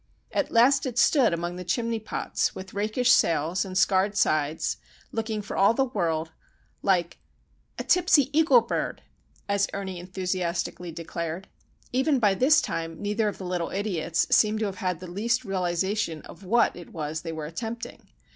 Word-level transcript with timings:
At 0.31 0.49
last 0.51 0.87
it 0.87 0.97
stood 0.97 1.31
among 1.31 1.57
the 1.57 1.63
chimney 1.63 1.99
pots, 1.99 2.55
with 2.55 2.73
rakish 2.73 3.11
sails 3.11 3.63
and 3.63 3.77
scarred 3.77 4.17
sides, 4.17 4.77
looking 5.11 5.43
for 5.43 5.55
all 5.55 5.75
the 5.75 5.85
world 5.85 6.31
like 6.81 7.19
"a 7.77 7.83
tipsy 7.83 8.35
eagle 8.35 8.61
bird," 8.61 9.03
as 9.47 9.67
Ernie 9.73 9.99
enthusiastically 9.99 10.91
declared. 10.91 11.49
Even 11.93 12.17
by 12.17 12.33
this 12.33 12.63
time 12.63 12.99
neither 12.99 13.27
of 13.27 13.37
the 13.37 13.45
little 13.45 13.69
idiots 13.69 14.25
seems 14.35 14.61
to 14.61 14.65
have 14.65 14.77
had 14.77 15.01
the 15.01 15.05
least 15.05 15.45
realisation 15.45 16.23
of 16.23 16.43
what 16.43 16.75
it 16.75 16.91
was 16.91 17.21
they 17.21 17.31
were 17.31 17.45
attempting. 17.45 18.07